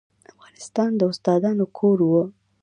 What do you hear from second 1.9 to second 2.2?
و.